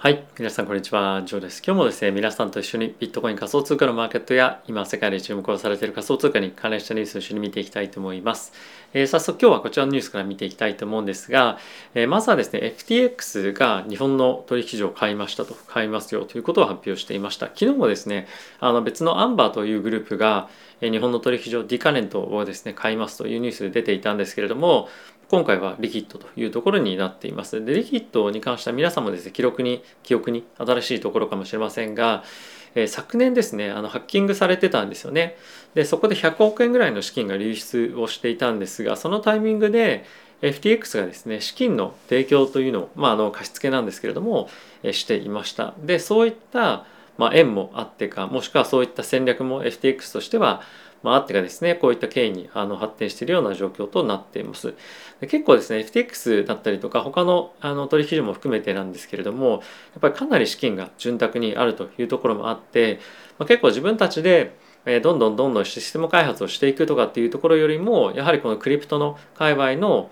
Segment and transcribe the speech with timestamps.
[0.00, 0.24] はい。
[0.38, 1.24] 皆さん、こんにちは。
[1.26, 1.60] ジョーです。
[1.60, 8.52] 今日もですね、皆さんと一緒にビットコイン仮想通貨のマーケットや、今、世界で注目をされている仮想通貨に関連したニュースを一緒に見ていきたいと思います。
[8.94, 11.58] えー、早速、今日はこちらのニュースから見ていきたいと思うんですが、
[11.96, 17.46] えー、まずはですね、FTX が日本の取引所を買いましたと、買いますよということを発表していました。
[17.46, 18.28] 昨日もですね、
[18.60, 20.48] あの別のアンバーというグループが、
[20.80, 24.88] 日本の取引所ディカネントをですね、買いますというニュースで出ていたんですけれども、
[25.30, 27.62] 今回はリキッドというところになっています。
[27.62, 32.24] で、リキッドに関しては皆さんもですね、記録に、記憶に新しいところかもしれませんが、
[32.74, 35.36] えー、昨年ですね、あのハッキングされてたんですよね。
[35.74, 40.06] で、そこで100億円ぐらいの資金が流出をしていたんですが、そのタイミングで
[40.40, 44.48] FTX がですね、資金の提供というのを、まあ、あの貸付なんですけれども、
[44.82, 45.74] えー、していました。
[45.82, 46.86] で、そういった、
[47.18, 50.62] まあ、縁もあってか、もしくはそういった戦略も FTX としては、
[51.02, 54.74] まあ、あってかですねこういった経緯にあの発展しているような状況となっています
[55.20, 59.60] 結構ですね FTX だったりとか他のあの取引所も含めてなんですけれどもやっ
[60.00, 63.00] ぱりかなり資金が潤沢にあるというところもあって、
[63.38, 64.56] まあ、結構自分たちで
[65.02, 70.10] どんどんどんどんシステム開発をしていくとかっていうところよりもやはりこのクリプトの界隈の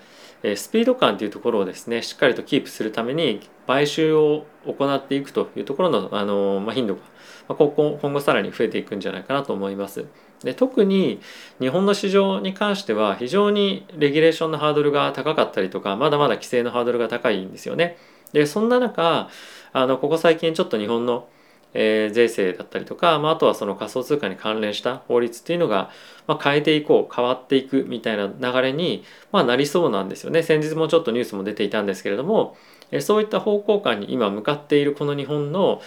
[0.54, 7.00] スピード感というところをですねしっかりとキープするために買収を行っていくというところのあの、まあ、頻度が、
[7.48, 10.06] まあ、今後さらに増えていくんじゃないかなと思います。
[10.42, 11.20] で特に
[11.60, 17.96] 日本の市場に関しては非常にレギュレーションのハードルが高かったりとかまだまだ規制のハードルが高いんですよね。
[18.32, 19.28] でそんな中
[19.72, 21.28] あのここ最近ちょっと日本の、
[21.74, 25.90] えー、税制だったりとか、まあ、あとはその仮想通貨に関連した法律っていうのが、
[26.26, 30.42] まあ、変えていこう変わっていくみたいな流れに、まあ、なりそうなんですよね。
[30.42, 32.56] 先日もちょっとニュースも出ていたんですけれども、
[32.90, 35.80] えー、そういった方向感に今向かっているこの日本の、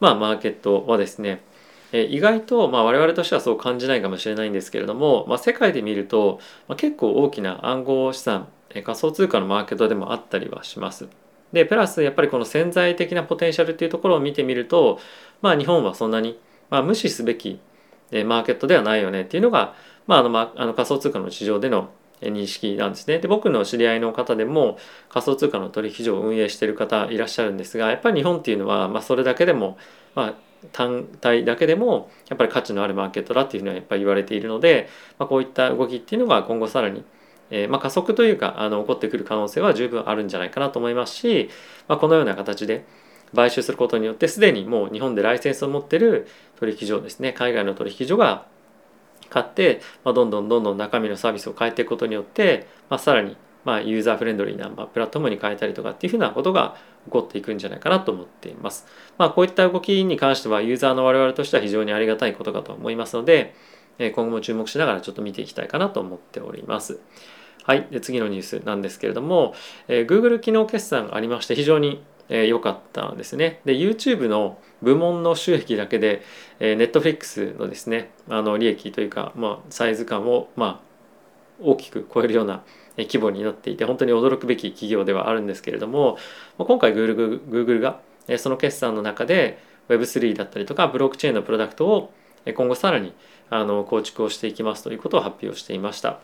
[0.00, 1.42] まあ、マーケットはですね
[1.96, 11.08] え意外と、まあ、我々としてはそう感じないかもしれないんですけれども、まあ、世界で見ると、まあ、結構大きな暗号資産、え仮想通貨のマーケットでもあったりはします。
[11.52, 14.98] でプラスやっぱりこの潜在的なポテンシャルっていうところを見てみると、
[15.40, 16.36] まあ、日本はそんなに、
[16.68, 17.60] まあ、無視すべき
[18.10, 19.74] えマーケットではないよねっていうのが、
[20.06, 21.90] まあ、あのまあの仮想通貨の市場での
[22.20, 23.18] 認識なんですね。
[23.18, 24.78] で僕の知り合いの方でも
[25.08, 29.76] 仮想通貨の取引所を運営してる方いらっしゃるんですがやっぱり日本っていうのは、まあ、それだけでも、
[30.14, 30.34] まあ、
[30.72, 34.88] 単体だけでもやっぱり価値のあるマーケットだっていうふうにはやっぱり言われているので、
[35.18, 37.04] まあ、こういった動きっていうのが今後さらに、
[37.50, 41.50] えー、まあ加速というかあの起こってくる可能性は十分あるんじゃないかなと思いますし、
[41.88, 42.84] まあ、このような形で
[43.34, 48.46] 買収することによってすでにもう日本でライセンスを持ってる取引所ですね海外の取引所が
[49.30, 56.76] 買って、まあ、どんどんどんどん中身のサービスを変えていくことによって、まあ、さらにまあ、ユーザーフレンドリーなまプラットフォームに変えたりとかっていうふうなことが
[57.06, 58.86] 起こっていくんじゃないかなと思っています。
[59.18, 63.54] まあ、こういった動きに関してはユーザーの我々としては非常にありがたいことかと思いますので、
[63.98, 66.98] 今後も注目しながらちょっと見ていきたいかなと思っております。
[67.62, 67.86] はい。
[67.90, 69.54] で次のニュースなんですけれども、
[69.88, 73.60] えー、Google 機能決算がありまして非常に良、えー、かったんですね。
[73.64, 76.22] で、YouTube の部門の収益だけで、
[76.60, 80.94] えー、Netflix のですね、あの利益というか、まあ、サイズ感を、まあ、
[81.62, 82.64] 大きく超えるような
[82.96, 86.16] 規模になっていて本当に驚くべき企業ではあるんですけれども
[86.58, 88.00] 今回 Google, Google が
[88.38, 92.12] その決算の中で Web3 だったりとかブロックチェーンのプロダクトを
[92.54, 93.14] 今後さらに
[93.50, 96.20] あの構築をしていきますということを発表していました。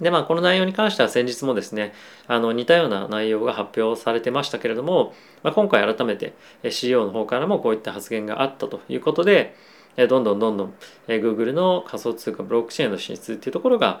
[0.00, 1.92] でまあこの内容に関しては先日もですね
[2.28, 5.12] あの似たような内容が発表されてましたけれども、
[5.42, 6.34] まあ、今回改めて
[6.70, 9.56] CEO の方からもこういった発言があったということで
[9.96, 10.74] どんどんどんどん
[11.08, 14.00] Google の仮想通貨ブロックチェーンの進出っていうところが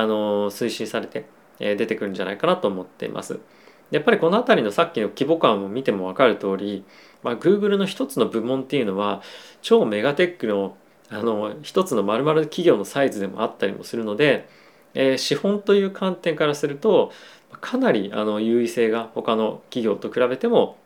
[0.00, 1.26] あの推進されて
[1.58, 3.40] 出てくるんじゃないかなと思っています。
[3.90, 6.84] やっぱりこの辺りのさっきの規模感を見ても分かる通り、
[7.22, 9.22] まあ、Google の一つの部門っていうのは
[9.62, 10.76] 超メガテックの
[11.08, 14.48] あの一つの丸々企業のサイズでもあったりもするので、
[14.94, 17.12] えー、資本という観点からすると
[17.60, 20.78] かなりあの優位性が他の企業と比べても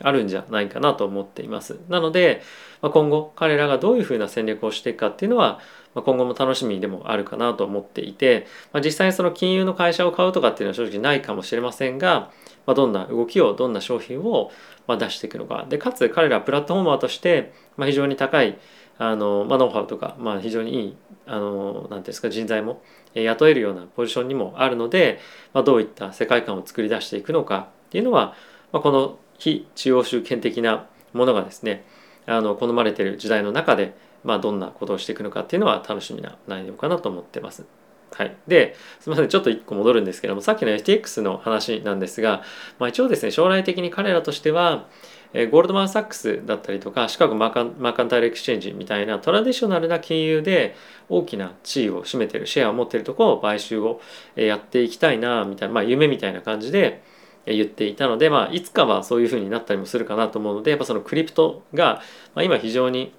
[0.00, 1.78] あるんじゃないかなと思っています。
[1.88, 2.42] なので、
[2.80, 5.60] まあ、今後彼らがどういうふうな戦略をしていくかっていうのは、
[5.94, 12.30] ま、今後も楽しみでもあるかなと思っていて、まあ、実際にその金融の会社を買うとかっていうのは正直ないかもしれませんが、
[12.66, 14.50] まあ、どんな動きをどんな商品を
[14.86, 15.66] ま出していくのか。
[15.68, 18.58] でかつ彼らプラットフォーマーとしてま非常に高い
[18.98, 20.96] あの、まあ、ノウハウとか、まあ、非常にいい
[21.26, 22.82] あのなんていうんですか人材も
[23.14, 25.20] 雇えるようなポジションにもあるので、
[25.52, 28.34] まあ、どういった世界観を作り出していくのかっていうのは、
[28.72, 31.84] ま、この非中央集権的なものがですね
[32.26, 33.94] あの好まれてる時代の中で、
[34.24, 37.64] まあ、どんなことをしていくのかっていうのは楽しみな内容かなと思ってます。
[38.12, 42.42] はい、ですみませんちょっと1個戻るんですけどもさっきの FTX の話なんですが、
[42.78, 44.86] まあ、一応ですね将来的に彼らとしては
[45.34, 50.76] ゴールドマン・サックスだったりとかシカゴマーカンマーカンタイルエクスチェンジみたいなトラディショナルな金融で
[51.08, 54.00] 大きな地位を占めてるシェアを持ってるところを買収を
[54.36, 57.02] やっていきたいなみたいな、まあ、夢みたいな感じで
[57.46, 62.00] 言っていたので、まあ、いつかはそういうふうになったりもするかなと思うのでやっぱそのクリプトが、
[62.36, 63.12] まあ、今非常に、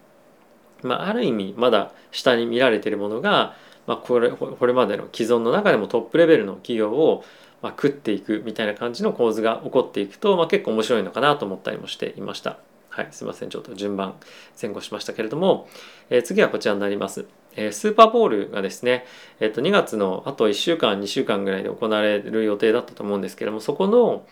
[0.83, 3.56] まあ、ある意味まだ下に見られているものが、
[3.88, 7.24] まあ、これこれまでの既存の中でもトップレベルの企業を、
[7.62, 12.57] まあ、食っていくみたいな感じの構図が起こっていくと、まあ、結構面白いのかなと思ったりもしていました。
[12.89, 14.16] はい、すいませんちょっと順番
[14.62, 15.68] 前後しましたけれども、
[16.10, 17.25] えー、次はこちらになります。
[17.57, 19.06] えー、スーパーボールがですね、
[19.39, 24.25] えー、と2月のあと1週間2週間ぐらいで行われる予定だったと思うんですけれどもそこの、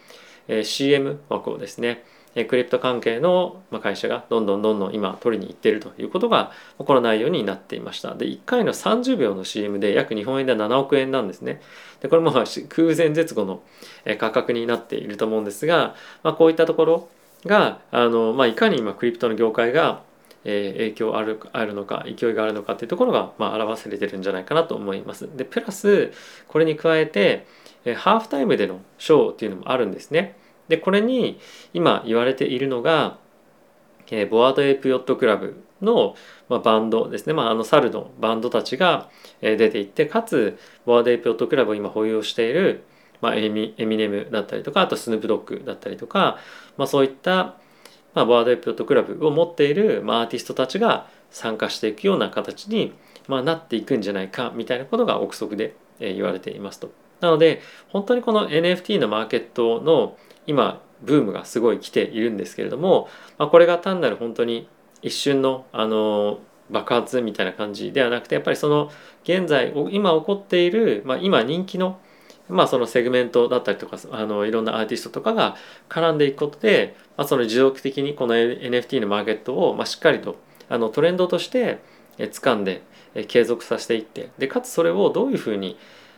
[0.48, 11.62] えー、CM 枠をですねクリプト関係の会社がどんどんどんどん今取りに行っているということがこの内容になっていましたで1回の30秒の CM で約日本円で7億円なんですね
[12.01, 12.47] でこれも空
[12.97, 13.62] 前絶後の
[14.18, 17.09] 価格になっていると思うんですが、まあ、こういったところ
[17.45, 20.01] があの、まあ、いかに今クリプトの業界が、
[20.44, 25.29] 影響あるあるのか勢いがあるのかっていうところが、まあ、表されてるんじゃないかなと思います。
[25.38, 26.12] でプラス
[26.50, 27.47] これに加えて、
[27.95, 30.36] ハーフタイムでのショーっていうのもあるんですね。
[30.75, 31.40] でこれに
[31.74, 33.18] 今言われているのが、
[34.10, 36.16] えー、 Bored Ape Yacht Club の、
[36.50, 39.10] まあ、バンドですね、まあ、あの猿のバンドたちが、
[39.42, 42.84] え、出ていってかつ Bored Ape Yacht Club を今保有している
[43.24, 46.38] まあ、エミエミネムだったりとかあとスヌープドッグだったりとか、
[46.75, 47.56] まあ、そういった、
[48.14, 52.94] まあ、ワードエイプロットクラブを持っている、まあ、アーティストたちが参加していくような形に、
[53.30, 56.92] まあ、なっていくんじゃないかみたいなことが憶測で、え言われていますと。
[57.22, 60.18] なので本当にこの NFT のマーケットの
[60.48, 63.07] 今ブームがすごい来ているんですけれども、
[63.38, 64.68] まあ、これが単なる本当に
[65.01, 66.40] 一瞬のあの
[66.72, 68.90] 爆発みたいな感じではなくてやっぱりその
[69.24, 72.00] 現在今起こっている、まあ、今人気の
[72.50, 75.56] まあ、そのセグメントだったりとかあのいろんなアーティストとかが
[75.88, 80.36] 絡んでいくことで、まあ、その持続的にこの NFT のマーケットを、まあ、しっかりと
[80.68, 81.80] あのトレンドとして
[82.18, 82.84] 掴んで
[83.28, 85.78] 継続させていってでかつそれをどういうふうに、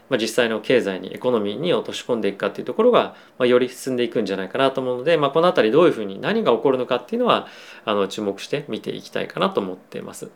[0.10, 7.48] まあ、実際の経済にエコノミーに落とし込んでいくかっていうところが、まあ、より進んでいくんじゃないかなと思うので、まあ、この辺りどういうふうに何が起こるのかっていうのは
[7.86, 10.30] あの注目して見ていきたいかなと思っています。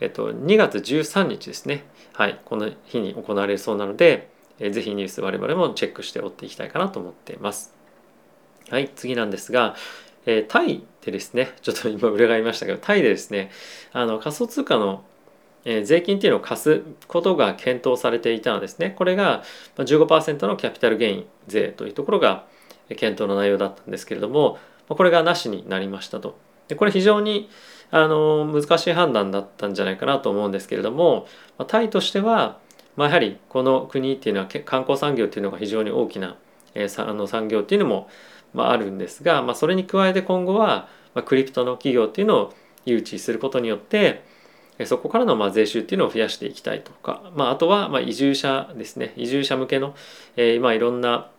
[0.00, 4.28] えっと、2月13日ですね、はい、この日に行われそうなので、
[4.58, 7.74] えー、ぜひニュース我々もチェックして追っていきたいかなと思っています。
[8.68, 9.76] はい、次なんですが、
[10.26, 13.50] えー、タイでですね、ちょっと今裏返りましたけど、タイでですね、
[13.92, 15.04] あの仮想通貨の
[15.66, 18.94] え税金っていうのを貸すことが検討されていたのですね。
[18.96, 19.42] これが
[19.76, 22.46] 15%のキャピタルゲイン税というところが
[22.88, 24.58] 検討の内容だったんですけれども、
[24.88, 26.38] これがなしになりましたと。
[26.68, 27.50] でこれ非常に
[27.90, 31.26] あの難しい判断だったんじゃないかなと思うんですけれども、
[31.66, 32.58] タイとしては
[32.96, 36.36] まあ、やはりこの国っていうのは観光産業っていうのが非常に大きな、
[36.74, 38.08] えー、あの産業っていうのも、
[38.54, 42.54] まあ、あるんですが、まあ、それに加えて今後は、まあ、クリプトの企業っていうのを
[42.86, 44.24] 誘致することによって
[44.84, 49.94] そこからのま税収っていうのを増やしていきたいとか、まあ、あとはま移住者ですね移住者向けの、
[50.36, 51.30] えー、まあいろんな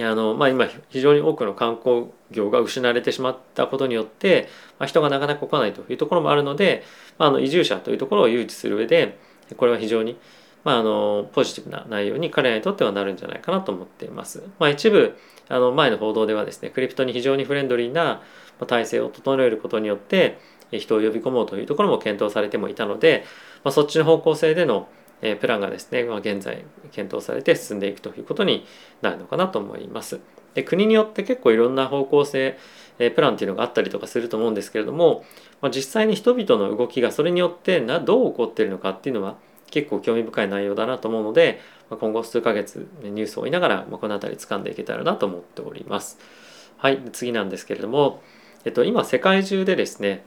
[0.00, 6.82] あの、まあ、今非常に多くの観光業が失われてしまったことによって、まあ、人がなかなか来ないというところもあるので、
[7.18, 9.18] まあ、あの移住者というところを誘致する上で
[9.56, 10.16] これは非常に
[10.64, 14.42] まあ、あのポジティブな内容に彼らにとってはなるんじゃないかなと思っています。
[14.58, 15.16] まあ、一部
[15.48, 18.22] あの前の報道ではですねクリプトに非常にフレンドリーな
[18.66, 20.38] 体制を整えることによって
[20.78, 23.24] 人を呼び込もうというところも検討されてもいたので、
[23.62, 24.88] まあ、そっちの方向性での
[25.40, 28.66] プランがですね、まあ、現在検討されて進んでいくということに
[29.00, 30.20] なるのかなと思います。
[30.54, 32.58] で国によって結構いろんな方向性
[32.98, 35.24] プランっていうのがあったりとかすると思うんですけれども、
[35.60, 39.36] まあ、実際に人々の動きがそれによってなどう起こっているのかっていうのは
[39.70, 41.60] 結構興味深い内容だなと思うので
[41.90, 46.18] ま今後数ヶ月ニュースを追いながらまこの辺り掴んでいけたらなと思っております。
[46.76, 48.22] はい、次なんですけれども、
[48.64, 50.24] えっと、今世界中でですね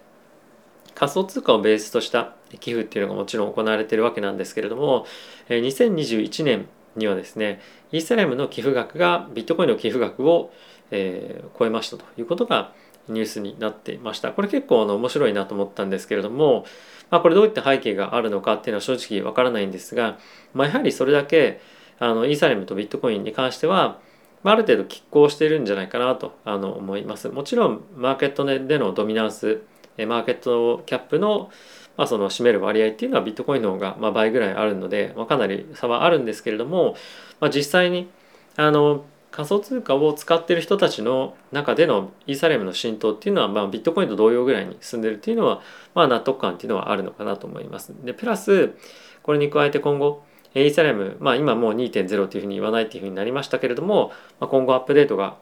[0.97, 5.05] 仮想通貨をベースとした寄付っていうのがもちろん行われているわけなんですけれども
[5.49, 7.61] 2021年にはですね
[7.91, 10.51] イーサレムの寄付額がビットコインの寄付額を、
[10.89, 12.73] えー、超えましたということが
[13.09, 14.31] ニュースになっていました。
[14.31, 16.65] これ結構あの面白いなと思ったんですけれども、
[17.09, 20.17] まあ、これどういった背景があるのかっていうのは正直わからないんですが、
[20.53, 21.61] まあ、やはりそれだけ
[21.99, 23.99] あのイーサレムとビットコインに関しては、
[24.43, 27.29] まあ、ある程度拮抗しているんじゃないかなとあの思います。
[27.29, 29.61] もちろんマーケットでのドミナンス
[30.05, 31.49] マーケットキャップの,、
[31.97, 36.95] まあその占める割合っていうのはビットコインの方がまあ倍ぐらいあるので、まあ、かなり差はあるんですけれども、
[37.39, 38.09] まあ、実際に
[38.55, 45.61] あの仮想通貨を使ってる人たちの中でのイーサリアムの浸透っていうのは、まあ、ビットコインと同様ぐらいに進んでるっていうのは、
[45.93, 47.93] まあ、納得感っていうのはあるのかなと思います。
[48.03, 48.73] でプラス
[49.21, 50.23] これに加えて今後
[50.55, 55.37] イーサリアム、まあ、今もう2.0というふうに言わないっていうふうになりましたけれども、まあ、今後アップデートが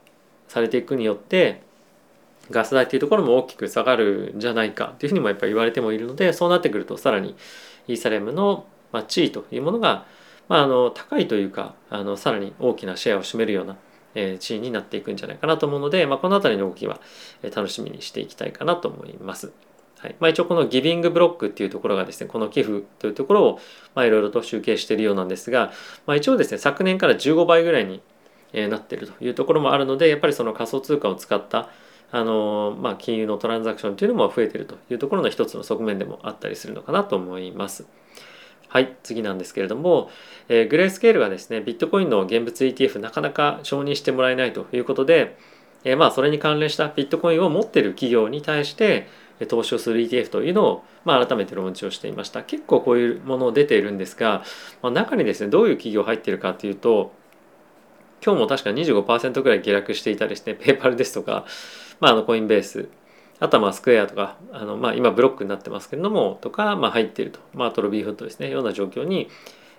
[0.47, 1.61] されていくによって
[2.51, 7.35] ガス代っていうところも大きく下がるんじゃないかっていうふうにもやっぱり言われてもいるのでそうなってくるとさらに
[7.87, 8.65] イーサリアムの
[9.07, 10.05] 地位というものが
[10.47, 13.77] まあ、あの高いというかあのさらに大きなシェアを占めるような
[14.37, 16.99] 地位になっていくんじゃないかなと思うので、まあ、この辺りの動きは
[17.43, 19.51] 楽しみにしていきたいかなと思います。
[19.99, 23.59] はいまあ、一応このギビングブロックっていうところがですねこの寄付というところを
[23.95, 25.71] まあいろいろと集計しているようなんですが、
[26.05, 28.01] まあ、一応ですね昨年から15倍ぐらいに
[28.69, 31.69] なっているというところもあるのでやっぱりその仮想通貨を使った
[32.11, 37.85] あのまあ、金融のトランザクションというのも増えてるというところの一つの側面でもあったりするのかなと思います。
[38.69, 40.09] はい、次なんですけれども、
[40.49, 45.37] えー、グレースケールがですね、ビットコインの現物 ETF なかなか承認してもらえないということで、
[45.83, 49.07] えー、まあそれに関連したビットコインを持っている企業に対して
[49.47, 52.43] 投資をする ETF というのを、まあ、改めてローンチをしていました。
[52.43, 54.43] 結構こういうもの出ているんですが、
[54.81, 57.11] まあ、中にですね、どういう企業入っているかというと、
[58.25, 61.45] 今日も確か25%ぐらい下落していたりして、ペーパルですとか、
[61.99, 62.89] まあ、あのコインベース、
[63.39, 67.39] あとはまあスクエアとか、あのまあ今ブロックになってますけれども、とか、まあ入っていると。
[67.53, 69.29] まあ、トロビーフットですね、ような状況に、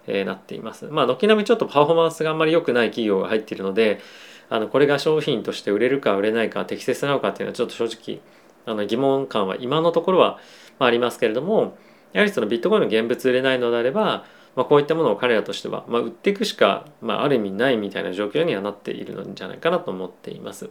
[0.07, 0.87] えー、なっています。
[0.87, 4.01] まあ、軒並みちょっとパフォーマンスがあんまり良くない企業が入っているので、
[4.49, 8.21] あのこれが商品として売れるか売れないか適切なのかっていうのはちょっと正直
[8.65, 10.39] あの疑問感は今のところは
[10.79, 11.77] ありますけれども
[12.13, 14.25] やはりそのビットコインの現物売れないのであれば
[14.57, 20.71] まあ、こういったものを彼らとしては、まあ、売っていくしか、まあ、ある意味ないみたいな状況にはなっているのじゃないかなと思っています。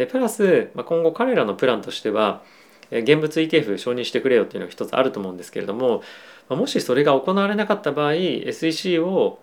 [0.00, 2.42] でプラス、まあ、今後彼らのプランとしては
[2.90, 6.02] 現物 ETF 承認してくれよっていうのが一つあると思うんですけれども、
[6.48, 9.40] まあ、もしそれが行われなかった場合 SEC を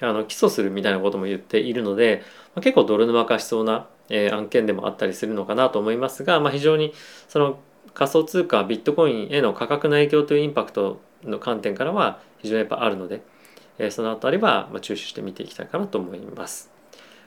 [0.00, 2.24] あの起訴するみたいなことも言っているので、
[2.56, 6.92] まあ、結構泥沼化しそうな、えー、案件でもあったりするのかなと思いますが、まあ、非常に
[7.28, 7.60] その
[7.94, 13.22] 仮想通貨ビットコインへの価格の影響というインパクトの観点からは非常にやっぱあるので、
[13.78, 16.72] えー、そのあたりはま注視して見ていきたいかなと思います。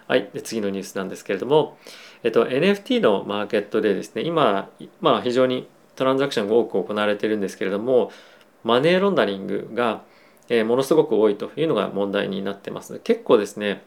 [0.07, 1.79] はい、で次のニュースなんですけれども、
[2.25, 8.11] えっと、NFT のマーケットでですね今、まあ、非常にトランザクションが多く行われてるんですけれども
[8.63, 10.01] マネーロンダリングが、
[10.49, 13.83] えー、ものすごく多いというのが問題になってます結構ですね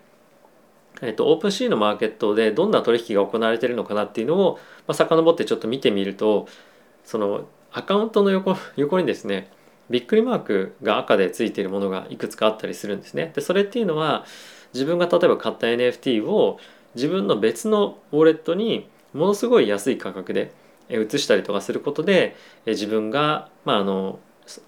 [1.00, 4.54] えっと、オープンシーのマーケットでどんな取引が行われているのかなっていうのを、
[4.86, 6.48] まあ、遡ってちょっと見てみると
[7.04, 9.50] そのアカウントの横 横にですね
[9.90, 13.32] びっくりマークが赤でついているものがいくつかあったりするんですね。
[13.34, 14.24] でそれっていうのは
[14.74, 16.58] 自分が例えば買った NFT を
[16.94, 20.52] 自分の別のウォレットにものすごい安い価格で
[20.90, 24.18] 移したりとかすることで自分が、まあ、あの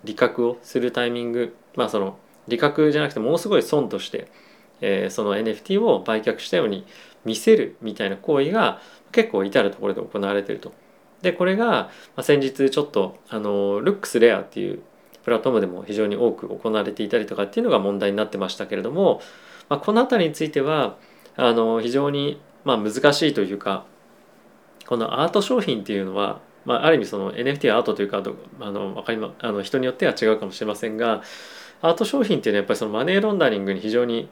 [0.04, 4.28] 利確をするタイミングまあその利確じゃなくてものすごい損として、
[4.80, 6.84] えー、その NFT を売却したように
[7.24, 8.80] 見せるみたいな行為が
[9.12, 10.72] 結構至る所で行われてると。
[11.22, 11.90] でこれが、
[12.22, 14.80] 先日ちょっとあのルックスレアっていう
[15.22, 19.20] プラットフォームでも非常に多く行われていたりとかっていうのが問題になってましたけれども、
[19.68, 20.96] まあ、この辺りについては
[21.40, 23.85] あの非常にまあ難しいというか
[24.87, 28.23] このアート商品っていうのは、まあ、ある意味その NFT アートというか
[28.61, 31.23] あの分かり、ま、あの人によっては違うかもしれませんが
[31.82, 34.28] アート商品っていうのはやっぱりそのマネーロンダリングに非常に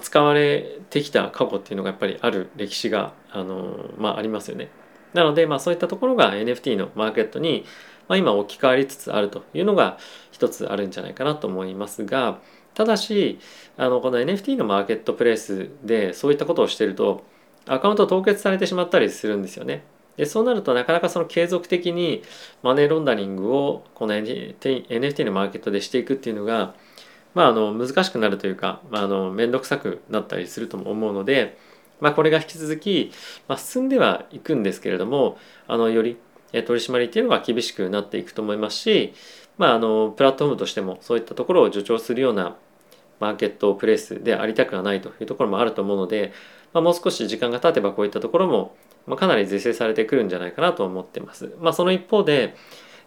[0.00, 4.68] 使われてきた過去っていうのがやっぱりある歴史があの、まあ、ありますよね。
[5.12, 7.64] なので、まあ、そういったところが NFT のマーケットに
[8.08, 9.98] まあ、今置き換わりつつあるというのが
[10.30, 12.38] 一つあるんじゃないかなと思いますが
[12.74, 13.38] ただし
[13.76, 17.24] あのこの NFT のマーケットプレイスでそういったことをしてると
[17.66, 19.84] アカウント凍結されてしまったりするんですよね。
[20.16, 22.22] でそうなるとなかなかその継続的に
[22.62, 26.74] マネーロンダリングをこの NFT のマーケットでしていくっていうのが、
[27.34, 31.58] まあ、あの難しくなるというか、まあ、の面倒くさくなったりすると思うので、
[32.00, 33.10] まあ、これが引き続き、
[33.48, 36.16] まあ、進んではいくんですけれどもあのより
[36.62, 39.14] 取り締まりっていうのは厳しくなっていくと思いますし、
[39.58, 42.56] まあ、あのプラットフォームとしてもそういったところを助長するような
[43.20, 46.32] マーケットプレイスでありたくはないというところもあると思うので、
[46.72, 51.54] まあ、もう少し時間が経てばこういったところも、まあ、かなり是正されてくるんじゃないかなと思ってます。
[51.60, 52.54] まあ、その一方で、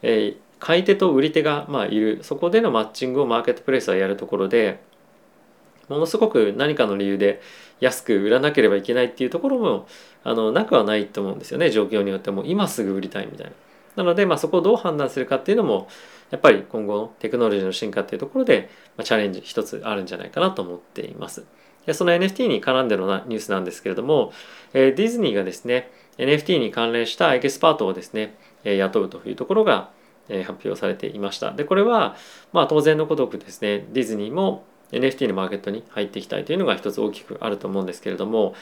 [0.01, 4.80] えー、買い手と売り手がまあいるそこでのマッチングをマーケットプレイスはやるところで
[5.89, 7.41] ものすごく何かの理由で
[7.79, 9.88] 安く売らなければいけないっていうところも
[10.24, 13.53] あのなくはないと思うんですよね状況によっても今すぐ売りたいみたいな。
[13.96, 15.88] なので、まあ、そこをどう判断するかっていうのも
[16.29, 21.46] やっぱり今後のテクノロジーの進化っていうところで、まあ、チャレンジ一つあるんじゃないかなと思っています。
[21.88, 24.34] でその NFT に絡んでのニュースなんですけれども、
[24.74, 29.89] えー、ディズニーがですね NFT に関連したエキスパートをですね、えー、雇うというところが、
[30.29, 31.51] え、発表されていました。
[31.51, 32.17] でこれは、
[32.51, 38.56] まあ、当然のごとくですねディズニーも NFT のマーケットに入っていきたいというのが一つ大きくあると思うんですけれども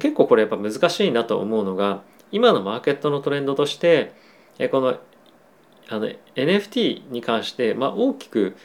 [0.00, 4.12] 結構これやっぱ難しいなと思うのが今のマーケットのトレンドとして
[4.70, 4.98] この
[5.88, 8.56] あの NFT に関して、まあ、大きく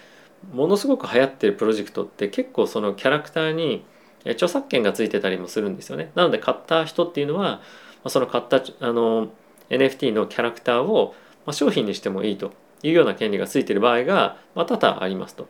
[0.54, 3.84] ものすごく流行ってるプロジェクトって結構そのキャラクターに
[4.26, 6.12] 著作権がついてたりもするんですよね。
[6.16, 7.62] なので買った人っていうのは
[8.08, 9.30] その買ったあの
[9.70, 11.16] NFT のキャラクターを
[11.52, 12.52] 商品にしてもいいと
[12.84, 15.48] いうような権利がついてる場合が、ま、多々ありますと。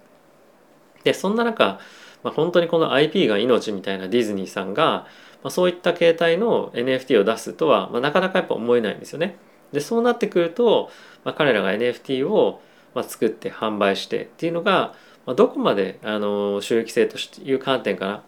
[1.04, 1.80] でそんな中、
[2.24, 5.08] まあ、本当にこの IP が命みたいなディズニーさんが、
[5.44, 9.38] まあ、そういった形態の NFT を出すとは、まあ、なかなかやっぱ思えないんですよね。
[9.72, 10.89] でそうなってくると、
[11.24, 12.62] まあ、彼らが NFT を
[12.98, 14.94] ま作って販売してっていうのが、
[15.25, 18.24] まあどこまであの収益性という観点から、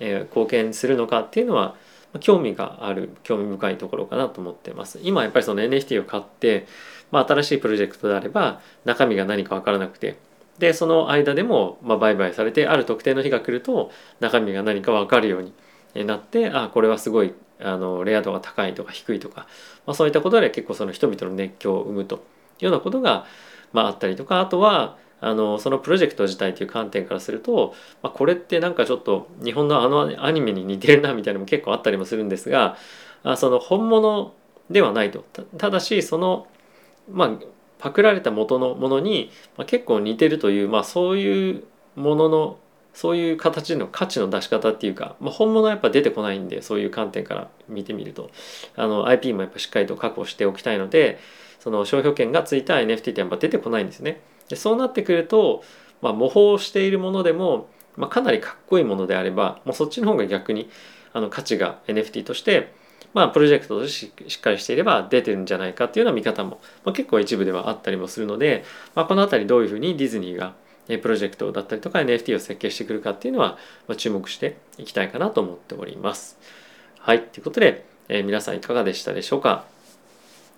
[0.00, 1.76] えー、貢献するのかっていうのは
[2.20, 4.98] 興味がある興味深いところかなと思ってます。
[5.02, 6.66] 今やっぱりその NFT を買って、
[7.10, 10.16] まあ、新しいプロジェクトであれば中身が何か分からなくて
[10.58, 15.42] でその間でもま売買されてある特定の日が来ると中身が何か分かるよう
[15.94, 19.46] になってあこれはすごいあのレア度が高いとか低いとか、
[19.86, 22.18] まあ、そういったことで結構その人々の熱狂を生むとい
[22.62, 23.26] うようなことが、
[23.72, 32.76] まあ、あったりとかあとはあのそのプロジェクト自体という観点からすると、まあ、これってなんかちょっと日本のあのアニメに似てるなみたいなのも結構あったりもするんですが
[33.22, 34.34] あその本物
[34.70, 35.24] ではないと。
[35.56, 36.46] ただしその
[37.10, 37.30] まあ
[37.78, 41.64] パクられた元のものに、まあ、結構似てるという、まあ、そういう
[41.94, 42.58] ものの
[42.96, 48.30] そういう形の価値の出し方っていうか、まあ、本物はやっぱ出てこないんでそういう観点から見てみると
[48.74, 51.18] あの IP もやっぱしっかりと確保しておきたいので
[51.60, 54.22] その商標権がついた NFT ってやっぱ出てこないんですね。
[54.48, 55.62] でそうなってくると、
[56.00, 60.70] まあ、模倣しているものでも、まあ、かなりかっこいいものであればもうそっちの方が逆に
[61.12, 62.72] あの価値が NFT として
[63.14, 70.54] まあ、プロジェクトとしてしっかりしていれば出てるんじゃないかっていうような見方も、まあ、結構一部ではあったりもするので、まあ、この辺りどういうふうにディズニーが
[70.86, 73.58] プロジェクトだったりとか NFT を設計してくるかっていうのは、
[73.88, 76.38] まあ、注目していきたいかなと思っております。
[76.98, 77.22] はい。
[77.22, 79.75] ということで、えー、皆さんいかがでしたでしょうか？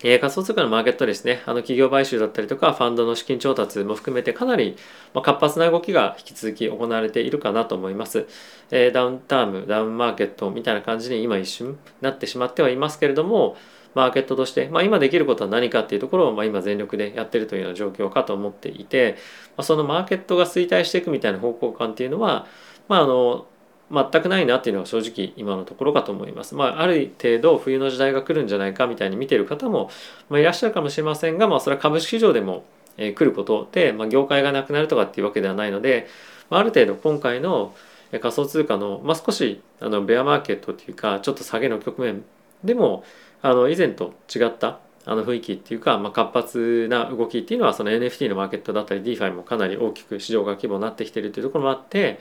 [0.04, 4.76] えー、仮想通貨のマーケットですね、あの企業買収だったりとか、ファンドの資金調達も含めてかなり
[5.12, 8.26] 活発な動きが引き続き行われているかなと思います。
[8.70, 13.56] えー、ダウンターム、ダウンマーケットみたいな感じに今一瞬なってしまってはいますけれども、
[13.94, 19.16] マーケットとして、まあ、今できることは何かっていうところを、まあ、今全力でやってるというような状況かと思っていて、
[19.56, 22.46] まあ、そのマーケットが衰退していくみたいな方向感っていうのは、
[22.86, 23.46] まあ、あの
[23.90, 26.54] 全くないなっていうのが正直今のところかと思います。
[26.54, 29.90] まあ、ある程度冬の時代が来るんじゃないかみたいに見てる方も、
[30.28, 32.64] まあ、いらっしゃるかもしれませんが、まあ、それは株式市場でも、
[32.96, 36.08] え、来ることで、まあ、業界がなくなるとかっていうわけではないので、
[36.50, 37.74] まあ、ある程度今回の
[38.10, 42.24] 仮想通貨の、まあ、少しあのベアマーケットというかちょっと下げの局面
[42.64, 43.04] でも
[43.42, 52.18] あの以前と違ったあの雰囲気っていうか、まあ、活発な動きっていうのはその NFT のマーケットだったり DeFi もかなり大きく市場が規模になってきているというところもあって、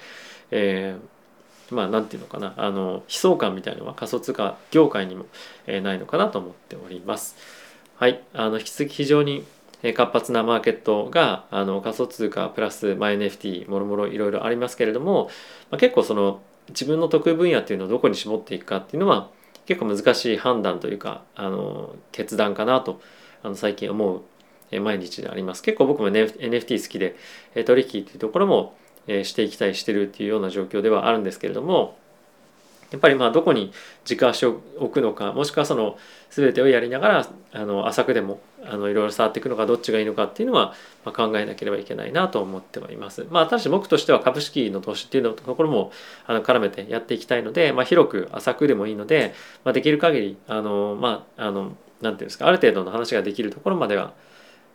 [0.52, 1.17] えー、
[1.72, 2.54] まあなんていうのかな。
[2.58, 5.26] あの悲壮感みたいのは仮想通貨業界にも、
[5.66, 7.36] えないのかなと思っております。
[7.96, 9.44] はい、あの引き続き非常に
[9.96, 15.30] 活発なマーケットがあの仮想通貨プラス、まあ、NFT もろもろいろいろありますけれども、
[15.70, 19.30] まあ、結構その自分の得意分野っていうのをどこに絞っていくかっていうのは
[19.66, 23.02] 結構難しい判断というかあの決断かなと
[23.44, 24.22] あの最近思う
[24.80, 25.64] 毎日であります。
[25.64, 27.16] 結構僕も、NFT 好きで
[27.66, 28.76] 取引っていうところも
[29.08, 31.98] えしていきたいしてるっていうような状況ではあるんですけれども
[32.92, 33.74] やっぱりまあどこに
[34.06, 35.98] 軸足を置くのかもしくはその
[36.30, 40.74] 全てをやりながらあの浅くでもあのいろいろ触っていくのかどっちがいいのかっていうのは、
[41.06, 43.26] ま考えなければいけないなと思ってはいます。
[43.30, 45.92] まあ、ただし僕としては株式の投資っていうのところも
[46.26, 54.14] あの絡めてやっていきたいので、まあ、広く浅くでもいいので、まあ、できる限りあのまああのなんていうんですかある程度の話ができるところまでは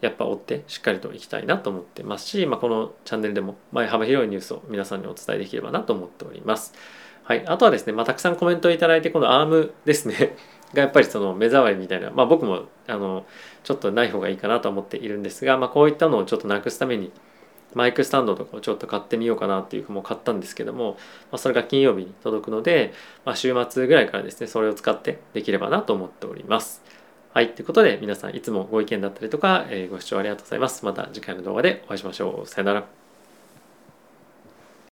[0.02, 6.74] やっぱ追ってしっかりといきたいなと思ってますし、まあ、このチャンネルでも前幅広いニュースを皆さんにお伝えできればなと思っております。
[7.22, 10.36] はい、あとはですね、まあ、たくさんコメントをいただいてこのアームですね
[10.74, 13.26] がやっぱりその目障りみたいな、まあ、僕もあの
[13.62, 17.12] ちょっとない方がいいかなと思っているんですが、まあ、こういったのをちょっとなくすために
[17.74, 20.92] マイクスタンドとかをちょっと買ってみようかなっていうかもう買ったんですけども、
[21.30, 22.92] まあ、それが金曜日に届くので、
[23.24, 26.82] まあ、週末ぐらいからですねそれを使ってできればなと思っております。
[27.34, 27.54] はい。
[27.54, 30.84] ということで、皆さんいつもご意見だったりとか、えー、ご視聴ありがとうございます。
[30.84, 32.46] また次回の動画でお会いしましょう。
[32.46, 33.01] さよなら。